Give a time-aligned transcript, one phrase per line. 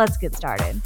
[0.00, 0.80] Let's get started.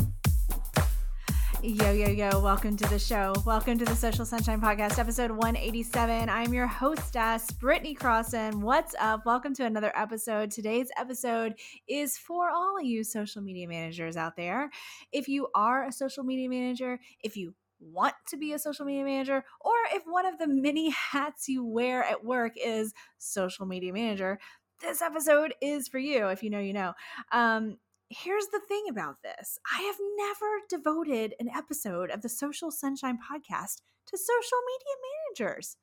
[1.63, 3.32] Yo, yo, yo, welcome to the show.
[3.46, 6.29] Welcome to the Social Sunshine Podcast, episode 187.
[6.29, 8.54] I'm your hostess, Britney Crosson.
[8.57, 9.25] What's up?
[9.25, 10.50] Welcome to another episode.
[10.50, 11.54] Today's episode
[11.87, 14.68] is for all of you social media managers out there.
[15.13, 19.04] If you are a social media manager, if you want to be a social media
[19.04, 23.93] manager, or if one of the many hats you wear at work is social media
[23.93, 24.40] manager,
[24.81, 26.26] this episode is for you.
[26.26, 26.95] If you know, you know.
[27.31, 32.70] Um, here's the thing about this I have never devoted an episode of the Social
[32.70, 35.77] Sunshine podcast to social media managers.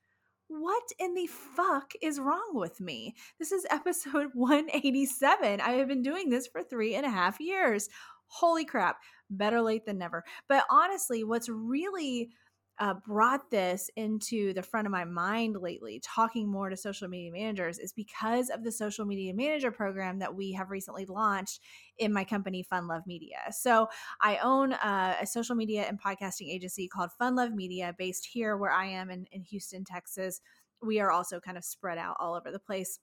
[0.47, 3.15] What in the fuck is wrong with me?
[3.39, 5.61] This is episode 187.
[5.61, 7.89] I have been doing this for three and a half years.
[8.27, 8.97] Holy crap,
[9.29, 10.23] better late than never.
[10.47, 12.29] But honestly, what's really
[12.81, 17.31] uh, brought this into the front of my mind lately, talking more to social media
[17.31, 21.59] managers, is because of the social media manager program that we have recently launched
[21.99, 23.37] in my company, Fun Love Media.
[23.51, 23.87] So
[24.19, 28.57] I own uh, a social media and podcasting agency called Fun Love Media, based here
[28.57, 30.41] where I am in, in Houston, Texas.
[30.81, 32.97] We are also kind of spread out all over the place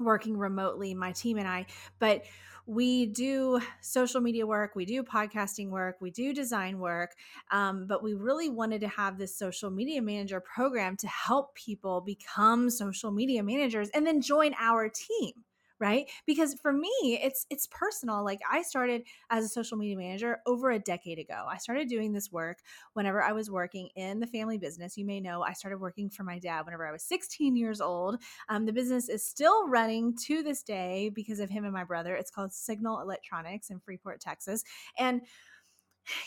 [0.00, 1.66] working remotely, my team and I.
[1.98, 2.24] But
[2.66, 7.12] we do social media work, we do podcasting work, we do design work,
[7.50, 12.02] um, but we really wanted to have this social media manager program to help people
[12.02, 15.32] become social media managers and then join our team
[15.80, 16.10] right?
[16.26, 16.90] Because for me
[17.22, 21.46] it's it's personal like i started as a social media manager over a decade ago.
[21.48, 22.58] I started doing this work
[22.94, 24.96] whenever i was working in the family business.
[24.96, 28.20] You may know i started working for my dad whenever i was 16 years old.
[28.48, 32.14] Um, the business is still running to this day because of him and my brother.
[32.14, 34.64] It's called signal electronics in freeport texas.
[34.98, 35.22] And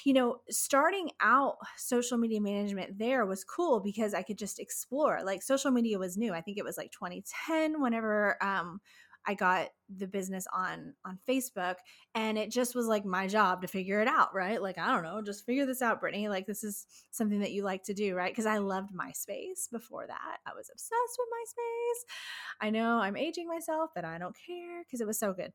[0.03, 5.21] you know, starting out social media management there was cool because I could just explore.
[5.23, 6.33] Like social media was new.
[6.33, 8.79] I think it was like 2010 whenever um
[9.25, 11.75] I got the business on on Facebook
[12.15, 14.61] and it just was like my job to figure it out, right?
[14.61, 16.29] Like I don't know, just figure this out, Britney.
[16.29, 18.31] Like this is something that you like to do, right?
[18.31, 20.37] Because I loved MySpace before that.
[20.45, 22.65] I was obsessed with MySpace.
[22.65, 25.51] I know I'm aging myself, but I don't care because it was so good.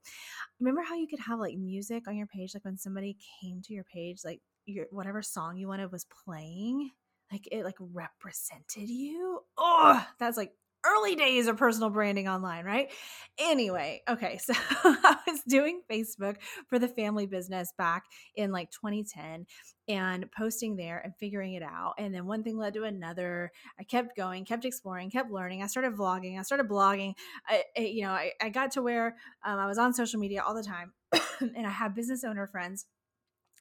[0.61, 3.75] Remember how you could have like music on your page, like when somebody came to
[3.75, 6.91] your page, like your whatever song you wanted was playing,
[7.33, 9.41] like it like represented you.
[9.57, 10.53] Oh, that's like
[10.87, 12.91] early days of personal branding online, right?
[13.39, 14.53] Anyway, okay, so
[14.85, 16.37] I was doing Facebook
[16.69, 18.05] for the family business back
[18.35, 19.47] in like 2010
[19.89, 21.95] and posting there and figuring it out.
[21.99, 23.53] And then one thing led to another.
[23.79, 25.63] I kept going, kept exploring, kept learning.
[25.63, 27.15] I started vlogging, I started blogging.
[27.47, 30.43] I, I you know, I, I, got to where um, I was on social media
[30.47, 30.93] all the time
[31.41, 32.87] and I had business owner friends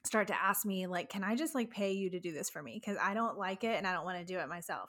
[0.04, 2.62] start to ask me like can i just like pay you to do this for
[2.62, 4.88] me because i don't like it and i don't want to do it myself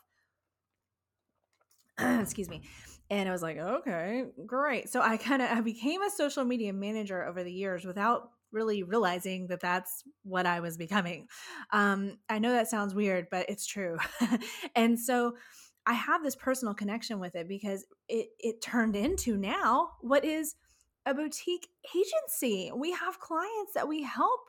[2.21, 2.61] excuse me
[3.09, 4.89] and i was like okay great.
[4.89, 8.83] So i kind of i became a social media manager over the years without really
[8.83, 11.27] realizing that that's what i was becoming.
[11.71, 13.97] Um, i know that sounds weird but it's true.
[14.75, 15.35] And so
[15.85, 20.55] i have this personal connection with it because it it turned into now what is
[21.07, 22.71] a boutique agency.
[22.75, 24.41] We have clients that we help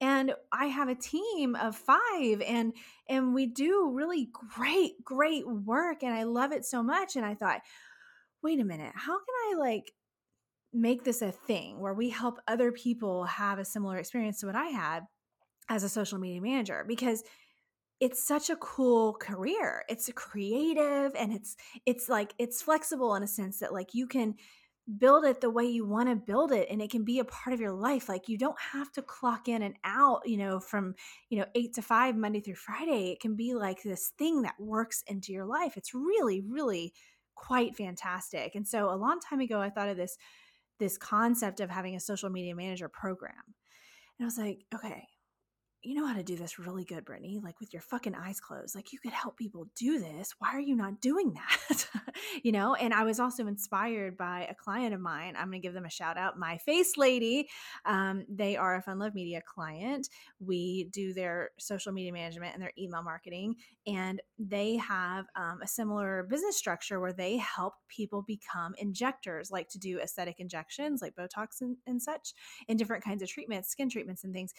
[0.00, 2.72] and i have a team of five and
[3.08, 7.34] and we do really great great work and i love it so much and i
[7.34, 7.60] thought
[8.42, 9.92] wait a minute how can i like
[10.72, 14.56] make this a thing where we help other people have a similar experience to what
[14.56, 15.04] i had
[15.68, 16.84] as a social media manager?
[16.86, 17.22] Because
[18.00, 19.84] it's such a cool career.
[19.88, 24.34] It's creative and it's it's like it's flexible in a sense that like you can
[24.98, 27.52] build it the way you want to build it and it can be a part
[27.52, 30.94] of your life like you don't have to clock in and out you know from
[31.28, 34.54] you know 8 to 5 Monday through Friday it can be like this thing that
[34.60, 36.92] works into your life it's really really
[37.34, 40.16] quite fantastic and so a long time ago I thought of this
[40.78, 45.08] this concept of having a social media manager program and I was like okay
[45.86, 48.74] you know how to do this really good, Britney, like with your fucking eyes closed.
[48.74, 50.34] Like you could help people do this.
[50.40, 51.86] Why are you not doing that?
[52.42, 55.34] you know, and I was also inspired by a client of mine.
[55.38, 57.48] I'm going to give them a shout out, My Face Lady.
[57.84, 60.08] Um, they are a Fun Love Media client.
[60.40, 63.54] We do their social media management and their email marketing,
[63.86, 69.68] and they have um, a similar business structure where they help people become injectors, like
[69.68, 72.34] to do aesthetic injections, like Botox and, and such,
[72.68, 74.52] and different kinds of treatments, skin treatments, and things.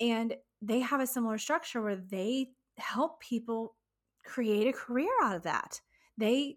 [0.00, 2.48] And they have a similar structure where they
[2.78, 3.76] help people
[4.24, 5.80] create a career out of that.
[6.16, 6.56] They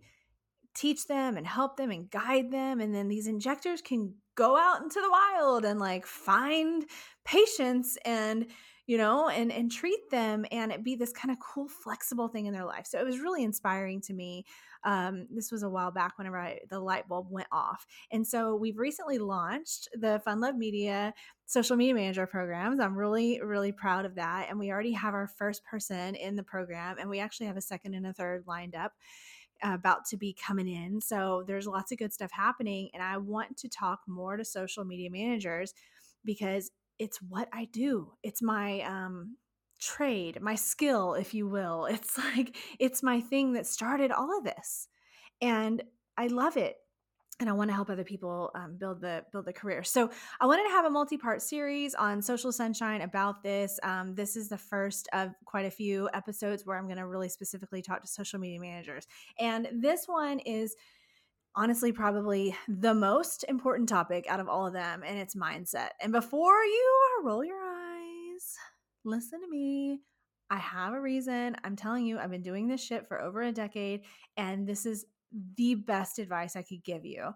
[0.76, 2.80] teach them and help them and guide them.
[2.80, 6.86] And then these injectors can go out into the wild and like find
[7.26, 8.46] patients and
[8.88, 12.46] you know, and and treat them and it be this kind of cool, flexible thing
[12.46, 12.88] in their life.
[12.88, 14.46] So it was really inspiring to me.
[14.84, 17.86] Um, this was a while back whenever I, the light bulb went off.
[18.12, 21.14] And so we've recently launched the Fun Love Media
[21.46, 22.80] social media manager programs.
[22.80, 24.48] I'm really, really proud of that.
[24.50, 27.62] And we already have our first person in the program, and we actually have a
[27.62, 28.94] second and a third lined up
[29.64, 31.02] about to be coming in.
[31.02, 32.90] So there's lots of good stuff happening.
[32.94, 35.74] And I want to talk more to social media managers
[36.24, 38.14] because it's what I do.
[38.24, 39.38] It's my um
[39.80, 41.86] trade, my skill, if you will.
[41.92, 44.88] It's like it's my thing that started all of this.
[45.42, 45.84] And
[46.18, 46.76] I love it.
[47.40, 49.84] And I want to help other people um, build the build the career.
[49.84, 50.10] So
[50.42, 53.80] I wanted to have a multi-part series on Social Sunshine about this.
[53.84, 57.30] Um, this is the first of quite a few episodes where I'm going to really
[57.30, 59.06] specifically talk to social media managers.
[59.38, 60.76] And this one is
[61.58, 65.90] honestly probably the most important topic out of all of them, and it's mindset.
[66.00, 68.56] And before you roll your eyes,
[69.04, 70.00] listen to me.
[70.50, 71.58] I have a reason.
[71.64, 74.04] I'm telling you, I've been doing this shit for over a decade,
[74.38, 75.06] and this is
[75.58, 77.32] the best advice I could give you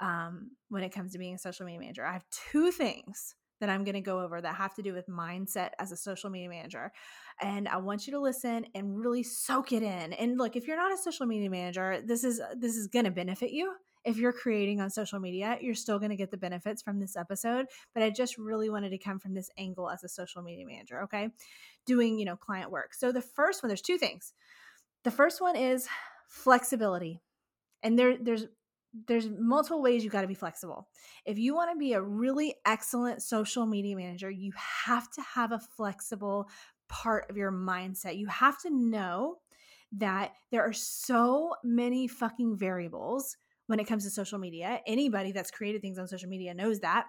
[0.00, 2.04] um, when it comes to being a social media manager.
[2.04, 5.06] I have two things that I'm going to go over that have to do with
[5.08, 6.92] mindset as a social media manager.
[7.40, 10.12] And I want you to listen and really soak it in.
[10.14, 13.04] And look, if you're not a social media manager, this is uh, this is going
[13.04, 13.74] to benefit you.
[14.04, 17.16] If you're creating on social media, you're still going to get the benefits from this
[17.16, 20.64] episode, but I just really wanted to come from this angle as a social media
[20.64, 21.30] manager, okay?
[21.86, 22.94] Doing, you know, client work.
[22.94, 24.32] So the first one there's two things.
[25.02, 25.88] The first one is
[26.28, 27.20] flexibility.
[27.82, 28.46] And there there's
[29.06, 30.88] there's multiple ways you got to be flexible.
[31.24, 34.52] If you want to be a really excellent social media manager, you
[34.84, 36.48] have to have a flexible
[36.88, 38.16] part of your mindset.
[38.16, 39.36] You have to know
[39.92, 44.80] that there are so many fucking variables when it comes to social media.
[44.86, 47.06] Anybody that's created things on social media knows that.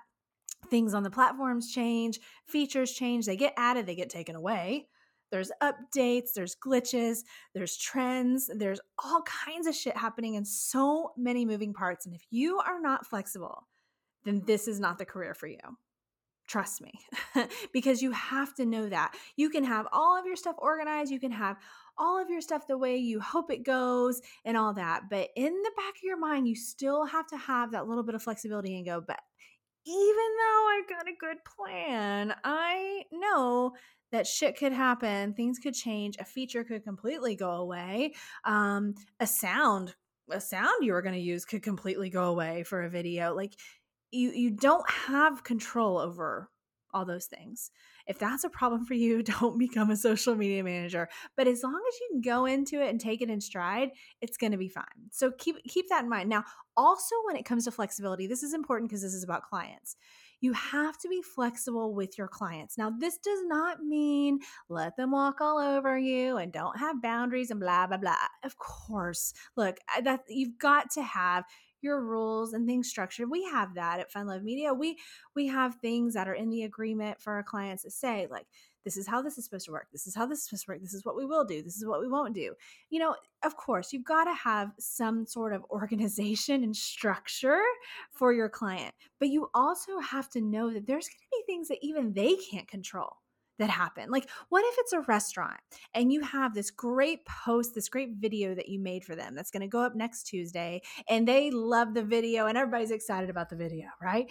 [0.69, 4.87] Things on the platforms change, features change, they get added, they get taken away
[5.31, 7.19] there's updates, there's glitches,
[7.53, 12.05] there's trends, there's all kinds of shit happening and so many moving parts.
[12.05, 13.67] And if you are not flexible,
[14.25, 15.59] then this is not the career for you.
[16.47, 16.93] Trust me,
[17.73, 19.15] because you have to know that.
[19.35, 21.57] You can have all of your stuff organized, you can have
[21.97, 25.09] all of your stuff the way you hope it goes and all that.
[25.09, 28.15] But in the back of your mind, you still have to have that little bit
[28.15, 29.19] of flexibility and go, but
[29.85, 33.73] even though I've got a good plan, I know
[34.11, 38.13] that shit could happen, things could change, a feature could completely go away,
[38.45, 39.95] um, a sound,
[40.31, 43.33] a sound you were going to use could completely go away for a video.
[43.33, 43.53] Like
[44.11, 46.49] you, you don't have control over
[46.93, 47.69] all those things.
[48.07, 51.09] If that's a problem for you, don't become a social media manager.
[51.35, 53.89] But as long as you can go into it and take it in stride,
[54.21, 54.85] it's going to be fine.
[55.11, 56.29] So keep keep that in mind.
[56.29, 56.43] Now,
[56.75, 59.95] also when it comes to flexibility, this is important because this is about clients
[60.41, 62.77] you have to be flexible with your clients.
[62.77, 64.39] Now, this does not mean
[64.69, 68.15] let them walk all over you and don't have boundaries and blah blah blah.
[68.43, 71.45] Of course, look, that you've got to have
[71.81, 73.29] your rules and things structured.
[73.29, 74.73] We have that at Fun Love Media.
[74.73, 74.97] We
[75.35, 78.47] we have things that are in the agreement for our clients to say like
[78.87, 79.87] this is how this is supposed to work.
[79.91, 80.81] This is how this is supposed to work.
[80.81, 81.61] This is what we will do.
[81.61, 82.53] This is what we won't do.
[82.89, 87.59] You know, of course, you've got to have some sort of organization and structure
[88.11, 91.67] for your client, but you also have to know that there's going to be things
[91.67, 93.17] that even they can't control
[93.59, 94.09] that happen.
[94.09, 95.59] Like, what if it's a restaurant
[95.93, 99.51] and you have this great post, this great video that you made for them that's
[99.51, 103.49] going to go up next Tuesday, and they love the video and everybody's excited about
[103.49, 104.27] the video, right?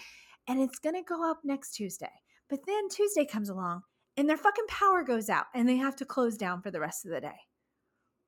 [0.48, 2.22] And it's going to go up next Tuesday.
[2.48, 3.82] But then Tuesday comes along
[4.16, 7.04] and their fucking power goes out and they have to close down for the rest
[7.04, 7.38] of the day.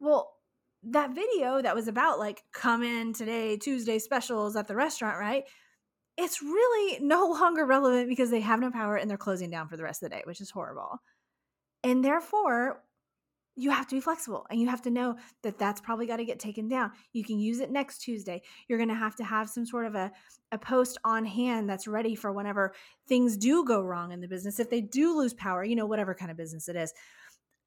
[0.00, 0.32] Well,
[0.84, 5.44] that video that was about like come in today, Tuesday specials at the restaurant, right?
[6.16, 9.76] It's really no longer relevant because they have no power and they're closing down for
[9.76, 10.98] the rest of the day, which is horrible.
[11.82, 12.82] And therefore,
[13.58, 16.24] you have to be flexible and you have to know that that's probably got to
[16.24, 16.92] get taken down.
[17.12, 18.40] You can use it next Tuesday.
[18.68, 20.12] You're going to have to have some sort of a,
[20.52, 22.72] a post on hand that's ready for whenever
[23.08, 24.60] things do go wrong in the business.
[24.60, 26.94] If they do lose power, you know, whatever kind of business it is,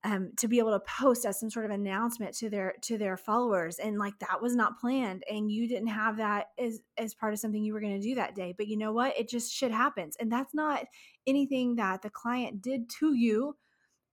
[0.03, 3.17] um, to be able to post as some sort of announcement to their to their
[3.17, 7.33] followers and like that was not planned and you didn't have that as as part
[7.33, 9.53] of something you were going to do that day but you know what it just
[9.53, 10.85] shit happens and that's not
[11.27, 13.55] anything that the client did to you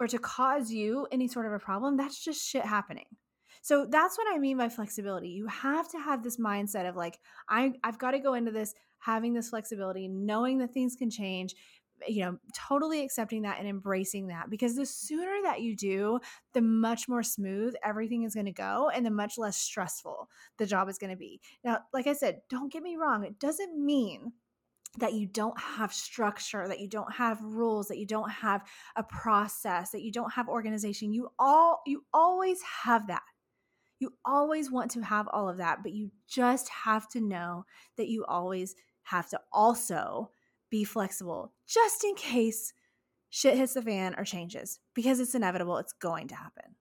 [0.00, 1.96] or to cause you any sort of a problem.
[1.96, 3.06] That's just shit happening.
[3.62, 5.30] So that's what I mean by flexibility.
[5.30, 8.74] You have to have this mindset of like, I, I've got to go into this
[8.98, 11.54] having this flexibility, knowing that things can change,
[12.06, 14.48] you know, totally accepting that and embracing that.
[14.48, 16.20] Because the sooner that you do,
[16.54, 20.28] the much more smooth everything is going to go and the much less stressful
[20.58, 21.40] the job is going to be.
[21.64, 24.32] Now, like I said, don't get me wrong, it doesn't mean
[24.98, 28.64] that you don't have structure, that you don't have rules, that you don't have
[28.96, 31.12] a process, that you don't have organization.
[31.12, 33.22] You all you always have that.
[34.00, 37.64] You always want to have all of that, but you just have to know
[37.96, 40.30] that you always have to also
[40.70, 42.72] be flexible just in case
[43.30, 46.74] shit hits the fan or changes because it's inevitable, it's going to happen.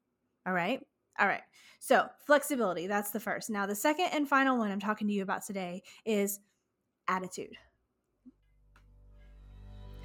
[0.46, 0.82] All right?
[1.20, 1.42] All right.
[1.80, 3.50] So, flexibility, that's the first.
[3.50, 6.40] Now, the second and final one I'm talking to you about today is
[7.08, 7.56] attitude.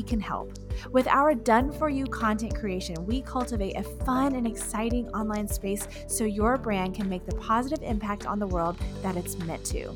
[0.00, 0.56] can help.
[0.90, 5.86] With our done for you content creation, we cultivate a fun and exciting online space
[6.06, 9.92] so your brand can make the positive impact on the world that it's meant to.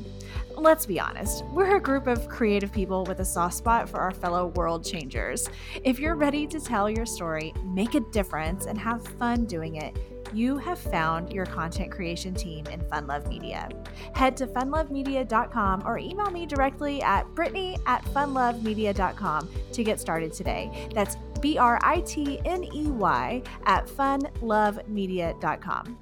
[0.55, 4.11] Let's be honest, we're a group of creative people with a soft spot for our
[4.11, 5.49] fellow world changers.
[5.83, 9.95] If you're ready to tell your story, make a difference, and have fun doing it,
[10.33, 13.69] you have found your content creation team in Fun Love Media.
[14.13, 20.89] Head to funlovemedia.com or email me directly at britney at funlovemedia.com to get started today.
[20.93, 25.97] That's B R I T N E Y at funlovemedia.com.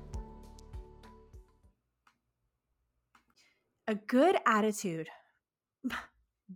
[3.87, 5.09] A good attitude,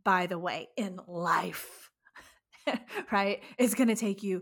[0.04, 1.92] by the way, in life,
[3.12, 4.42] right, is going to take you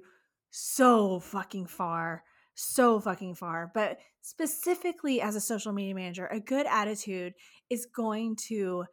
[0.52, 2.24] so fucking far
[2.58, 3.72] so fucking far.
[3.74, 7.34] But specifically as a social media manager, a good attitude
[7.70, 8.86] is going to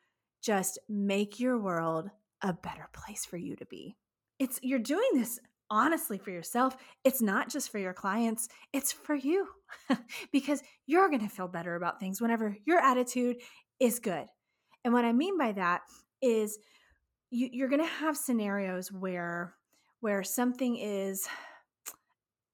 [0.42, 2.10] just make your world
[2.42, 3.96] a better place for you to be.
[4.38, 5.40] It's you're doing this
[5.70, 6.76] honestly for yourself.
[7.04, 9.46] It's not just for your clients, it's for you
[10.32, 13.36] because you're going to feel better about things whenever your attitude
[13.80, 14.26] is good.
[14.84, 15.80] And what I mean by that
[16.20, 16.58] is
[17.30, 19.54] you, you're going to have scenarios where
[20.00, 21.26] where something is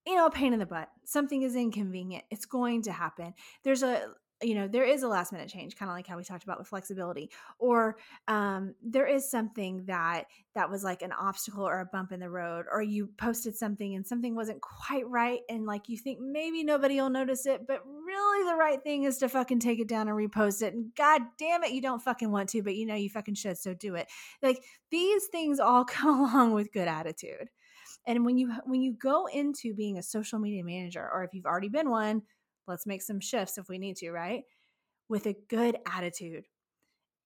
[0.06, 0.88] you know, a pain in the butt.
[1.04, 2.24] Something is inconvenient.
[2.30, 3.34] It's going to happen.
[3.64, 4.02] There's a
[4.42, 6.58] you know there is a last minute change kind of like how we talked about
[6.58, 7.96] with flexibility or
[8.28, 12.30] um, there is something that that was like an obstacle or a bump in the
[12.30, 16.64] road or you posted something and something wasn't quite right and like you think maybe
[16.64, 20.08] nobody will notice it but really the right thing is to fucking take it down
[20.08, 22.94] and repost it and god damn it you don't fucking want to but you know
[22.94, 24.08] you fucking should so do it
[24.42, 27.48] like these things all come along with good attitude
[28.06, 31.46] and when you when you go into being a social media manager or if you've
[31.46, 32.22] already been one,
[32.66, 34.42] let's make some shifts if we need to, right?
[35.08, 36.44] With a good attitude.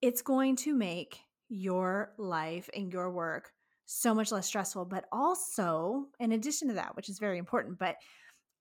[0.03, 3.51] It's going to make your life and your work
[3.87, 7.97] so much less stressful, but also in addition to that, which is very important, but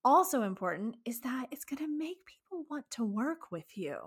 [0.05, 3.97] also important is that it's going to make people want to work with you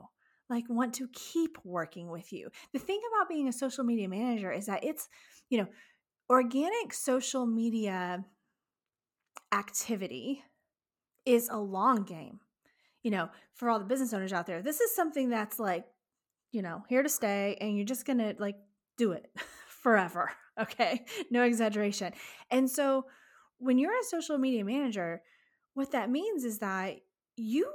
[0.49, 2.49] like want to keep working with you.
[2.73, 5.09] The thing about being a social media manager is that it's,
[5.51, 5.67] you know,
[6.29, 8.25] organic social media
[9.53, 10.43] activity
[11.25, 12.41] is a long game.
[13.03, 15.85] You know, for all the business owners out there, this is something that's like,
[16.51, 18.57] you know, here to stay and you're just going to like
[18.97, 19.31] do it
[19.69, 20.31] forever.
[20.59, 21.05] Okay.
[21.31, 22.15] No exaggeration.
[22.51, 23.05] And so
[23.59, 25.21] when you're a social media manager,
[25.75, 26.97] what that means is that
[27.37, 27.71] you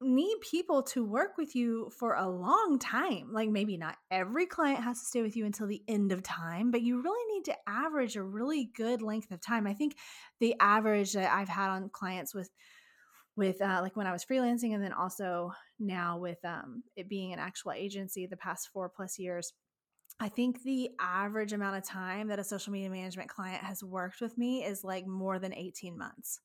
[0.00, 3.32] need people to work with you for a long time.
[3.32, 6.70] Like maybe not every client has to stay with you until the end of time,
[6.70, 9.66] but you really need to average a really good length of time.
[9.66, 9.96] I think
[10.40, 12.50] the average that I've had on clients with
[13.36, 17.32] with uh, like when I was freelancing and then also now with um, it being
[17.32, 19.52] an actual agency the past four plus years,
[20.20, 24.20] I think the average amount of time that a social media management client has worked
[24.20, 26.40] with me is like more than 18 months.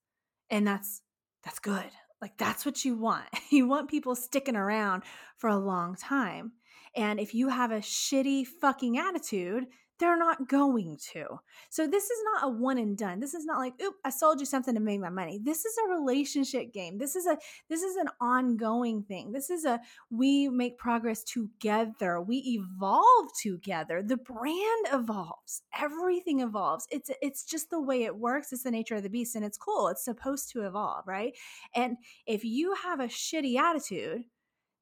[0.49, 1.01] And that's
[1.43, 1.91] that's good.
[2.21, 3.25] Like that's what you want.
[3.49, 5.03] You want people sticking around
[5.37, 6.51] for a long time.
[6.95, 9.65] And if you have a shitty fucking attitude,
[9.99, 11.39] they're not going to.
[11.69, 13.19] So this is not a one and done.
[13.19, 15.39] This is not like, oop, I sold you something to make my money.
[15.41, 16.97] This is a relationship game.
[16.97, 17.37] This is a
[17.69, 19.31] this is an ongoing thing.
[19.31, 19.79] This is a
[20.09, 22.21] we make progress together.
[22.21, 24.01] We evolve together.
[24.01, 25.63] The brand evolves.
[25.77, 26.87] Everything evolves.
[26.89, 28.53] It's it's just the way it works.
[28.53, 29.89] It's the nature of the beast and it's cool.
[29.89, 31.35] It's supposed to evolve, right?
[31.75, 34.23] And if you have a shitty attitude,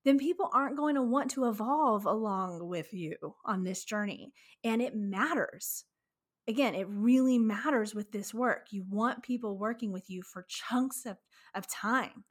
[0.07, 4.31] then people aren't going to want to evolve along with you on this journey.
[4.63, 5.83] And it matters.
[6.47, 8.67] Again, it really matters with this work.
[8.71, 11.17] You want people working with you for chunks of,
[11.53, 12.23] of time,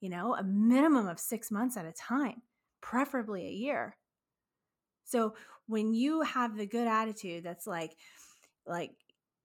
[0.00, 2.42] you know, a minimum of six months at a time,
[2.80, 3.96] preferably a year.
[5.04, 5.34] So
[5.66, 7.96] when you have the good attitude that's like,
[8.64, 8.92] like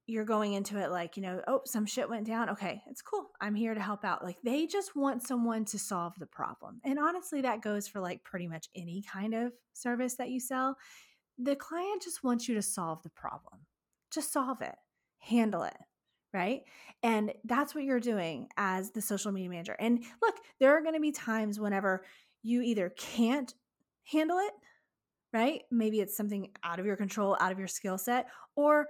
[0.09, 2.49] you're going into it like, you know, oh, some shit went down.
[2.49, 3.29] Okay, it's cool.
[3.39, 4.23] I'm here to help out.
[4.23, 6.81] Like they just want someone to solve the problem.
[6.83, 10.77] And honestly, that goes for like pretty much any kind of service that you sell.
[11.37, 13.61] The client just wants you to solve the problem.
[14.11, 14.75] Just solve it,
[15.19, 15.77] handle it.
[16.33, 16.61] Right.
[17.01, 19.75] And that's what you're doing as the social media manager.
[19.79, 22.03] And look, there are going to be times whenever
[22.43, 23.51] you either can't
[24.11, 24.53] handle it,
[25.33, 25.61] right?
[25.71, 28.87] Maybe it's something out of your control, out of your skill set, or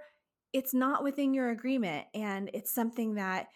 [0.52, 3.48] it's not within your agreement and it's something that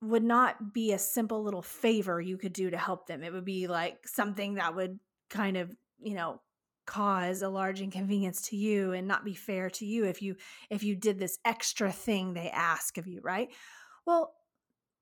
[0.00, 3.22] would not be a simple little favor you could do to help them.
[3.22, 4.98] It would be like something that would
[5.30, 6.40] kind of, you know,
[6.86, 10.36] cause a large inconvenience to you and not be fair to you if you
[10.68, 13.48] if you did this extra thing they ask of you, right?
[14.06, 14.34] Well,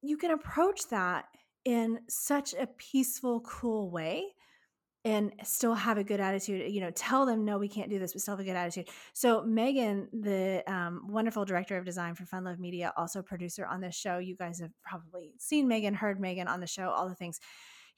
[0.00, 1.24] you can approach that
[1.64, 4.34] in such a peaceful, cool way
[5.04, 8.12] and still have a good attitude you know tell them no we can't do this
[8.12, 8.88] but still have a good attitude.
[9.12, 13.80] So megan the um, wonderful director of design for fun love media also producer on
[13.80, 14.18] this show.
[14.18, 17.40] You guys have probably seen megan heard megan on the show all the things.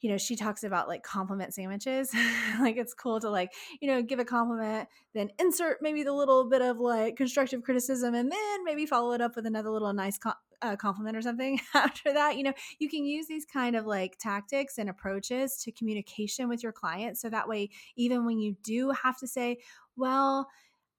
[0.01, 2.11] You know she talks about like compliment sandwiches.
[2.59, 6.49] Like it's cool to like you know give a compliment then insert maybe the little
[6.49, 10.17] bit of like constructive criticism and then maybe follow it up with another little nice
[10.61, 14.17] uh, compliment or something after that you know you can use these kind of like
[14.17, 18.91] tactics and approaches to communication with your client so that way even when you do
[18.91, 19.57] have to say
[19.95, 20.47] well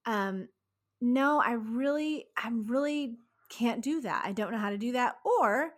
[0.07, 0.49] um
[1.01, 3.17] no i really i really
[3.49, 4.25] can't do that.
[4.25, 5.17] I don't know how to do that.
[5.25, 5.75] Or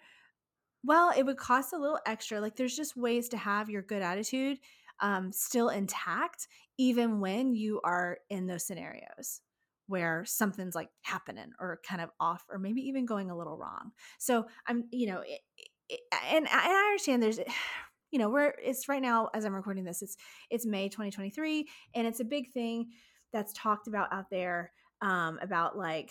[0.85, 2.41] well it would cost a little extra.
[2.41, 4.59] Like there's just ways to have your good attitude
[5.01, 9.41] um, still intact even when you are in those scenarios
[9.89, 13.91] where something's like happening or kind of off or maybe even going a little wrong.
[14.19, 15.41] So I'm, you know, it,
[15.89, 16.01] it,
[16.31, 17.41] and, and I understand there's,
[18.11, 20.17] you know, we're it's right now as I'm recording this, it's
[20.49, 22.89] it's May 2023, and it's a big thing
[23.35, 24.73] that's talked about out there
[25.03, 26.11] um, about like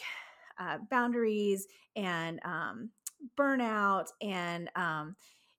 [0.60, 2.92] uh, boundaries and um,
[3.36, 5.16] burnout and um,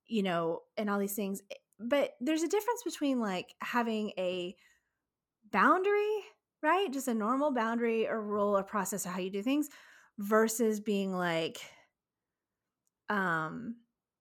[0.07, 1.43] you know and all these things.
[1.81, 4.55] But there's a difference between like having a
[5.51, 6.23] boundary
[6.63, 6.93] right?
[6.93, 9.69] Just a normal boundary or rule or process of how you do things
[10.19, 11.59] versus being like,
[13.09, 13.77] um,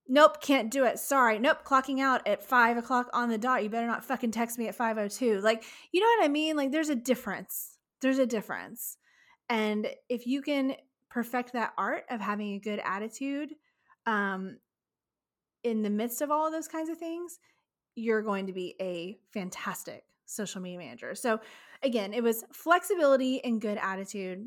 [0.07, 0.99] nope, can't do it.
[0.99, 1.39] Sorry.
[1.39, 3.63] Nope, clocking out at five o'clock on the dot.
[3.63, 5.41] You better not fucking text me at 502.
[5.41, 6.55] Like, you know what I mean?
[6.55, 7.77] Like, there's a difference.
[8.01, 8.97] There's a difference.
[9.49, 10.75] And if you can
[11.09, 13.53] perfect that art of having a good attitude,
[14.05, 14.57] um,
[15.63, 17.39] in the midst of all of those kinds of things,
[17.95, 21.15] you're going to be a fantastic social media manager.
[21.15, 21.39] So,
[21.81, 24.45] again, it was flexibility and good attitude.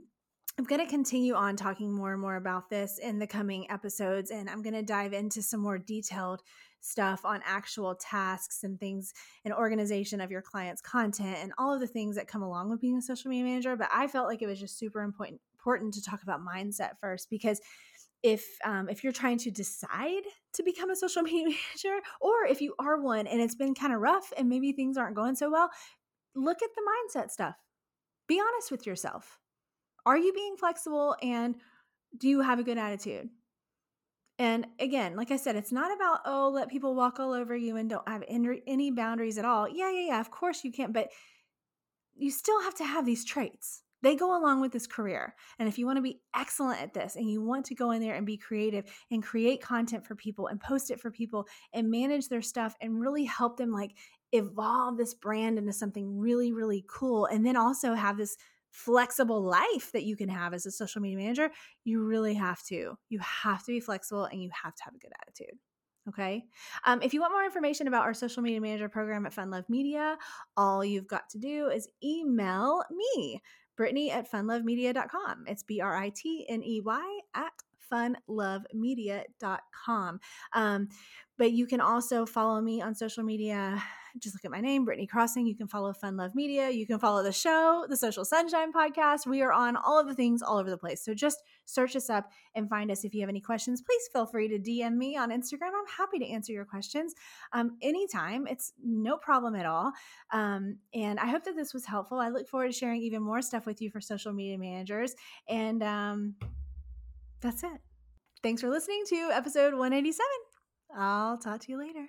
[0.58, 4.30] I'm going to continue on talking more and more about this in the coming episodes,
[4.30, 6.42] and I'm going to dive into some more detailed
[6.80, 9.12] stuff on actual tasks and things
[9.44, 12.80] and organization of your client's content and all of the things that come along with
[12.80, 13.76] being a social media manager.
[13.76, 17.28] But I felt like it was just super important important to talk about mindset first
[17.28, 17.60] because
[18.22, 20.22] if um, if you're trying to decide
[20.54, 23.92] to become a social media manager or if you are one and it's been kind
[23.92, 25.70] of rough and maybe things aren't going so well
[26.34, 27.56] look at the mindset stuff.
[28.28, 29.38] Be honest with yourself.
[30.06, 31.56] Are you being flexible and
[32.16, 33.28] do you have a good attitude?
[34.38, 37.76] And again like i said it's not about oh let people walk all over you
[37.76, 39.68] and don't have any boundaries at all.
[39.68, 41.10] Yeah yeah yeah of course you can't but
[42.16, 45.34] you still have to have these traits they go along with this career.
[45.58, 48.00] And if you want to be excellent at this and you want to go in
[48.00, 51.90] there and be creative and create content for people and post it for people and
[51.90, 53.96] manage their stuff and really help them like
[54.32, 57.26] evolve this brand into something really, really cool.
[57.26, 58.36] And then also have this
[58.70, 61.50] flexible life that you can have as a social media manager,
[61.84, 62.96] you really have to.
[63.08, 65.58] You have to be flexible and you have to have a good attitude.
[66.08, 66.44] Okay.
[66.86, 69.68] Um, if you want more information about our social media manager program at Fun Love
[69.68, 70.16] Media,
[70.56, 73.40] all you've got to do is email me,
[73.80, 75.44] Britney at funlovemedia.com.
[75.46, 77.52] It's B R I T N E Y at
[77.90, 80.20] funlovemedia.com.
[80.52, 80.88] Um,
[81.38, 83.82] but you can also follow me on social media.
[84.18, 85.46] Just look at my name, Britney Crosson.
[85.46, 86.70] You can follow Fun Love Media.
[86.70, 89.26] You can follow the show, the Social Sunshine Podcast.
[89.26, 91.04] We are on all of the things all over the place.
[91.04, 93.04] So just search us up and find us.
[93.04, 95.68] If you have any questions, please feel free to DM me on Instagram.
[95.68, 97.14] I'm happy to answer your questions
[97.52, 98.46] um, anytime.
[98.46, 99.92] It's no problem at all.
[100.32, 102.18] Um, and I hope that this was helpful.
[102.18, 105.14] I look forward to sharing even more stuff with you for social media managers.
[105.48, 106.34] And um,
[107.40, 107.80] that's it.
[108.42, 110.20] Thanks for listening to episode 187.
[110.96, 112.08] I'll talk to you later.